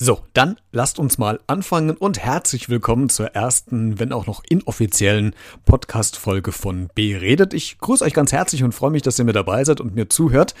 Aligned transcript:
So, 0.00 0.20
dann 0.32 0.60
lasst 0.70 1.00
uns 1.00 1.18
mal 1.18 1.40
anfangen 1.48 1.96
und 1.96 2.20
herzlich 2.20 2.68
willkommen 2.68 3.08
zur 3.08 3.34
ersten, 3.34 3.98
wenn 3.98 4.12
auch 4.12 4.28
noch 4.28 4.44
inoffiziellen 4.48 5.34
Podcast-Folge 5.64 6.52
von 6.52 6.88
B 6.94 7.16
redet. 7.16 7.52
Ich 7.52 7.78
grüße 7.78 8.04
euch 8.04 8.14
ganz 8.14 8.30
herzlich 8.30 8.62
und 8.62 8.70
freue 8.70 8.92
mich, 8.92 9.02
dass 9.02 9.18
ihr 9.18 9.24
mit 9.24 9.34
dabei 9.34 9.64
seid 9.64 9.80
und 9.80 9.96
mir 9.96 10.08
zuhört. 10.08 10.54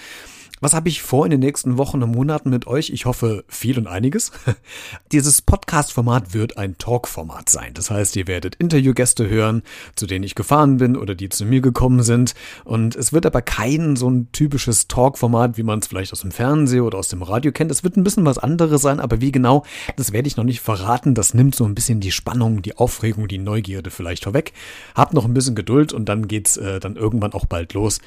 Was 0.60 0.74
habe 0.74 0.88
ich 0.88 1.02
vor 1.02 1.24
in 1.24 1.30
den 1.30 1.40
nächsten 1.40 1.78
Wochen 1.78 2.02
und 2.02 2.10
Monaten 2.10 2.50
mit 2.50 2.66
euch? 2.66 2.90
Ich 2.90 3.06
hoffe 3.06 3.44
viel 3.46 3.78
und 3.78 3.86
einiges. 3.86 4.32
Dieses 5.12 5.40
Podcast-Format 5.40 6.34
wird 6.34 6.58
ein 6.58 6.76
Talk-Format 6.78 7.48
sein. 7.48 7.74
Das 7.74 7.90
heißt, 7.90 8.16
ihr 8.16 8.26
werdet 8.26 8.56
Interviewgäste 8.56 9.28
hören, 9.28 9.62
zu 9.94 10.06
denen 10.06 10.24
ich 10.24 10.34
gefahren 10.34 10.78
bin 10.78 10.96
oder 10.96 11.14
die 11.14 11.28
zu 11.28 11.44
mir 11.44 11.60
gekommen 11.60 12.02
sind. 12.02 12.34
Und 12.64 12.96
es 12.96 13.12
wird 13.12 13.24
aber 13.24 13.40
kein 13.40 13.94
so 13.94 14.10
ein 14.10 14.32
typisches 14.32 14.88
Talk-Format, 14.88 15.58
wie 15.58 15.62
man 15.62 15.78
es 15.78 15.86
vielleicht 15.86 16.12
aus 16.12 16.22
dem 16.22 16.32
Fernsehen 16.32 16.82
oder 16.82 16.98
aus 16.98 17.08
dem 17.08 17.22
Radio 17.22 17.52
kennt. 17.52 17.70
Es 17.70 17.84
wird 17.84 17.96
ein 17.96 18.04
bisschen 18.04 18.24
was 18.24 18.38
anderes 18.38 18.82
sein, 18.82 18.98
aber 18.98 19.20
wie 19.20 19.30
genau, 19.30 19.64
das 19.96 20.12
werde 20.12 20.26
ich 20.26 20.36
noch 20.36 20.44
nicht 20.44 20.60
verraten. 20.60 21.14
Das 21.14 21.34
nimmt 21.34 21.54
so 21.54 21.64
ein 21.66 21.76
bisschen 21.76 22.00
die 22.00 22.12
Spannung, 22.12 22.62
die 22.62 22.76
Aufregung, 22.76 23.28
die 23.28 23.38
Neugierde 23.38 23.90
vielleicht 23.90 24.24
vorweg. 24.24 24.52
Habt 24.96 25.14
noch 25.14 25.24
ein 25.24 25.34
bisschen 25.34 25.54
Geduld 25.54 25.92
und 25.92 26.08
dann 26.08 26.26
geht's 26.26 26.56
äh, 26.56 26.80
dann 26.80 26.96
irgendwann 26.96 27.32
auch 27.32 27.46
bald 27.46 27.74
los 27.74 28.00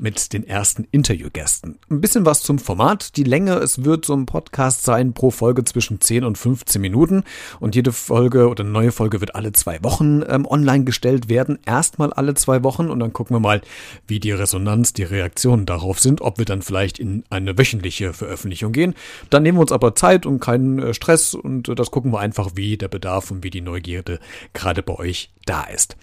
mit 0.00 0.32
den 0.32 0.46
ersten 0.46 0.86
Interviewgästen. 0.90 1.78
Ein 1.98 2.00
bisschen 2.00 2.24
was 2.24 2.44
zum 2.44 2.60
Format. 2.60 3.16
Die 3.16 3.24
Länge, 3.24 3.56
es 3.56 3.82
wird 3.84 4.04
so 4.04 4.14
ein 4.14 4.24
Podcast 4.24 4.84
sein 4.84 5.14
pro 5.14 5.32
Folge 5.32 5.64
zwischen 5.64 6.00
10 6.00 6.22
und 6.22 6.38
15 6.38 6.80
Minuten 6.80 7.24
und 7.58 7.74
jede 7.74 7.90
Folge 7.90 8.48
oder 8.48 8.62
neue 8.62 8.92
Folge 8.92 9.20
wird 9.20 9.34
alle 9.34 9.50
zwei 9.50 9.82
Wochen 9.82 10.22
ähm, 10.28 10.46
online 10.46 10.84
gestellt 10.84 11.28
werden. 11.28 11.58
Erstmal 11.66 12.12
alle 12.12 12.34
zwei 12.34 12.62
Wochen 12.62 12.88
und 12.88 13.00
dann 13.00 13.12
gucken 13.12 13.34
wir 13.34 13.40
mal, 13.40 13.62
wie 14.06 14.20
die 14.20 14.30
Resonanz, 14.30 14.92
die 14.92 15.02
Reaktionen 15.02 15.66
darauf 15.66 15.98
sind, 15.98 16.20
ob 16.20 16.38
wir 16.38 16.44
dann 16.44 16.62
vielleicht 16.62 17.00
in 17.00 17.24
eine 17.30 17.58
wöchentliche 17.58 18.12
Veröffentlichung 18.12 18.70
gehen. 18.70 18.94
Dann 19.28 19.42
nehmen 19.42 19.58
wir 19.58 19.62
uns 19.62 19.72
aber 19.72 19.96
Zeit 19.96 20.24
und 20.24 20.38
keinen 20.38 20.78
äh, 20.78 20.94
Stress 20.94 21.34
und 21.34 21.68
äh, 21.68 21.74
das 21.74 21.90
gucken 21.90 22.12
wir 22.12 22.20
einfach, 22.20 22.50
wie 22.54 22.76
der 22.76 22.86
Bedarf 22.86 23.32
und 23.32 23.42
wie 23.42 23.50
die 23.50 23.60
Neugierde 23.60 24.20
gerade 24.52 24.84
bei 24.84 24.94
euch 24.94 25.32
da 25.46 25.64
ist. 25.64 25.96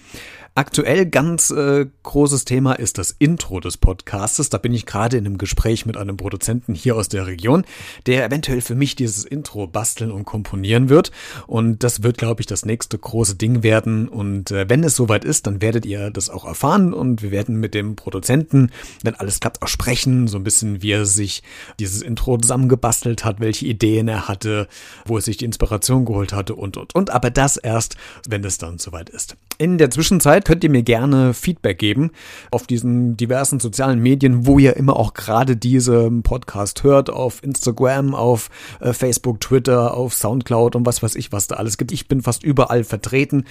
Aktuell 0.57 1.05
ganz 1.05 1.49
äh, 1.49 1.85
großes 2.03 2.45
Thema 2.45 2.71
ist 2.71 2.97
das 2.97 3.13
Intro 3.19 3.59
des 3.59 3.75
Podcastes. 3.75 4.49
Da 4.49 4.57
bin 4.57 4.73
ich 4.73 4.85
gerade 4.85 5.17
in 5.17 5.25
einem 5.25 5.37
Gespräch 5.37 5.85
mit 5.85 5.97
einem 5.97 6.15
Produzenten 6.15 6.73
hier 6.73 6.95
aus 6.95 7.09
der 7.09 7.27
Region, 7.27 7.65
der 8.05 8.23
eventuell 8.23 8.61
für 8.61 8.73
mich 8.73 8.95
dieses 8.95 9.25
Intro 9.25 9.67
basteln 9.67 10.11
und 10.11 10.23
komponieren 10.23 10.87
wird. 10.87 11.11
Und 11.45 11.83
das 11.83 12.03
wird, 12.03 12.17
glaube 12.17 12.39
ich, 12.39 12.47
das 12.47 12.63
nächste 12.63 12.97
große 12.97 13.35
Ding 13.35 13.63
werden. 13.63 14.07
Und 14.07 14.49
äh, 14.51 14.69
wenn 14.69 14.85
es 14.85 14.95
soweit 14.95 15.25
ist, 15.25 15.45
dann 15.45 15.61
werdet 15.61 15.85
ihr 15.85 16.09
das 16.09 16.29
auch 16.29 16.45
erfahren. 16.45 16.93
Und 16.93 17.21
wir 17.21 17.31
werden 17.31 17.57
mit 17.57 17.73
dem 17.73 17.97
Produzenten, 17.97 18.71
wenn 19.03 19.15
alles 19.15 19.41
klappt, 19.41 19.61
auch 19.61 19.67
sprechen. 19.67 20.29
So 20.29 20.37
ein 20.37 20.45
bisschen, 20.45 20.81
wie 20.81 20.91
er 20.91 21.05
sich 21.05 21.43
dieses 21.79 22.01
Intro 22.01 22.37
zusammengebastelt 22.37 23.25
hat, 23.25 23.41
welche 23.41 23.65
Ideen 23.65 24.07
er 24.07 24.29
hatte, 24.29 24.69
wo 25.05 25.17
er 25.17 25.21
sich 25.21 25.35
die 25.35 25.43
Inspiration 25.43 26.05
geholt 26.05 26.31
hatte 26.31 26.55
und, 26.55 26.77
und, 26.77 26.95
und. 26.95 27.09
Aber 27.09 27.29
das 27.29 27.57
erst, 27.57 27.97
wenn 28.25 28.45
es 28.45 28.57
dann 28.57 28.77
soweit 28.77 29.09
ist. 29.09 29.35
In 29.57 29.77
der 29.77 29.89
Zwischenzeit 29.89 30.44
könnt 30.45 30.63
ihr 30.63 30.69
mir 30.69 30.83
gerne 30.83 31.33
Feedback 31.33 31.79
geben 31.79 32.11
auf 32.51 32.67
diesen 32.67 33.17
diversen 33.17 33.59
sozialen 33.59 33.99
Medien, 33.99 34.47
wo 34.47 34.59
ihr 34.59 34.77
immer 34.77 34.95
auch 34.95 35.13
gerade 35.13 35.57
diesen 35.57 36.23
Podcast 36.23 36.83
hört, 36.83 37.09
auf 37.09 37.43
Instagram, 37.43 38.15
auf 38.15 38.49
äh, 38.79 38.93
Facebook, 38.93 39.41
Twitter, 39.41 39.93
auf 39.93 40.13
Soundcloud 40.13 40.75
und 40.75 40.85
was 40.85 41.03
weiß 41.03 41.15
ich, 41.15 41.33
was 41.33 41.47
da 41.47 41.55
alles 41.55 41.77
gibt. 41.77 41.91
Ich 41.91 42.07
bin 42.07 42.21
fast 42.21 42.43
überall 42.43 42.83
vertreten 42.83 43.45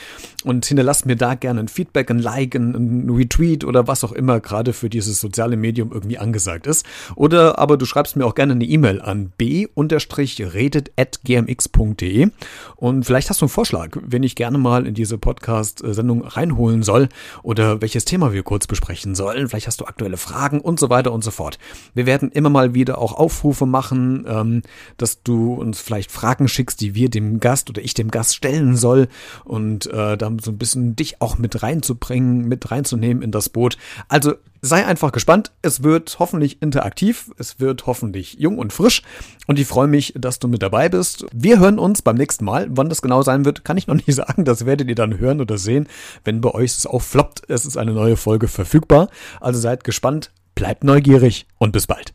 und 0.44 0.64
hinterlasst 0.64 1.04
mir 1.04 1.16
da 1.16 1.34
gerne 1.34 1.58
ein 1.60 1.68
Feedback, 1.68 2.10
ein 2.10 2.20
Like, 2.20 2.54
ein, 2.54 3.10
Retweet 3.10 3.64
oder 3.64 3.88
was 3.88 4.04
auch 4.04 4.12
immer 4.12 4.38
gerade 4.40 4.72
für 4.72 4.88
dieses 4.88 5.20
soziale 5.20 5.56
Medium 5.56 5.90
irgendwie 5.92 6.18
angesagt 6.18 6.66
ist. 6.66 6.86
Oder 7.16 7.58
aber 7.58 7.76
du 7.76 7.86
schreibst 7.86 8.14
mir 8.16 8.24
auch 8.24 8.36
gerne 8.36 8.52
eine 8.52 8.64
E-Mail 8.64 9.02
an 9.02 9.32
b-redet.gmx.de 9.36 12.28
und 12.76 13.04
vielleicht 13.04 13.30
hast 13.30 13.40
du 13.40 13.46
einen 13.46 13.50
Vorschlag, 13.50 13.96
wenn 14.00 14.22
ich 14.22 14.36
gerne 14.36 14.58
mal 14.58 14.86
in 14.86 14.94
diese 14.94 15.18
Podcast-Sendung 15.18 16.24
reinholen 16.24 16.83
soll 16.84 17.08
oder 17.42 17.80
welches 17.80 18.04
Thema 18.04 18.32
wir 18.32 18.42
kurz 18.42 18.66
besprechen 18.66 19.14
sollen. 19.14 19.48
Vielleicht 19.48 19.66
hast 19.66 19.80
du 19.80 19.86
aktuelle 19.86 20.16
Fragen 20.16 20.60
und 20.60 20.78
so 20.78 20.90
weiter 20.90 21.12
und 21.12 21.24
so 21.24 21.30
fort. 21.30 21.58
Wir 21.94 22.06
werden 22.06 22.30
immer 22.30 22.50
mal 22.50 22.74
wieder 22.74 22.98
auch 22.98 23.12
Aufrufe 23.12 23.66
machen, 23.66 24.24
ähm, 24.28 24.62
dass 24.96 25.22
du 25.22 25.54
uns 25.54 25.80
vielleicht 25.80 26.12
Fragen 26.12 26.48
schickst, 26.48 26.80
die 26.80 26.94
wir 26.94 27.10
dem 27.10 27.40
Gast 27.40 27.70
oder 27.70 27.82
ich 27.82 27.94
dem 27.94 28.10
Gast 28.10 28.36
stellen 28.36 28.76
soll 28.76 29.08
und 29.44 29.86
äh, 29.86 30.16
dann 30.16 30.38
so 30.38 30.50
ein 30.50 30.58
bisschen 30.58 30.96
dich 30.96 31.20
auch 31.20 31.38
mit 31.38 31.62
reinzubringen, 31.62 32.46
mit 32.46 32.70
reinzunehmen 32.70 33.22
in 33.22 33.30
das 33.30 33.48
Boot. 33.48 33.76
Also 34.08 34.34
sei 34.64 34.86
einfach 34.86 35.12
gespannt. 35.12 35.52
Es 35.60 35.82
wird 35.82 36.16
hoffentlich 36.18 36.62
interaktiv, 36.62 37.30
es 37.36 37.60
wird 37.60 37.86
hoffentlich 37.86 38.36
jung 38.38 38.58
und 38.58 38.72
frisch 38.72 39.02
und 39.46 39.58
ich 39.58 39.66
freue 39.66 39.88
mich, 39.88 40.14
dass 40.16 40.38
du 40.38 40.48
mit 40.48 40.62
dabei 40.62 40.88
bist. 40.88 41.26
Wir 41.32 41.58
hören 41.60 41.78
uns 41.78 42.00
beim 42.00 42.16
nächsten 42.16 42.46
Mal. 42.46 42.66
Wann 42.70 42.88
das 42.88 43.02
genau 43.02 43.22
sein 43.22 43.44
wird, 43.44 43.64
kann 43.64 43.76
ich 43.76 43.86
noch 43.86 43.94
nicht 44.06 44.14
sagen. 44.14 44.44
Das 44.44 44.64
werdet 44.64 44.88
ihr 44.88 44.94
dann 44.94 45.18
hören 45.18 45.40
oder 45.40 45.58
sehen, 45.58 45.86
wenn 46.24 46.40
bei 46.40 46.50
euch 46.50 46.70
es 46.72 46.86
auch 46.86 47.02
floppt. 47.02 47.42
Es 47.48 47.66
ist 47.66 47.76
eine 47.76 47.92
neue 47.92 48.16
Folge 48.16 48.48
verfügbar. 48.48 49.08
Also 49.40 49.60
seid 49.60 49.84
gespannt, 49.84 50.32
bleibt 50.54 50.82
neugierig 50.82 51.46
und 51.58 51.72
bis 51.72 51.86
bald. 51.86 52.14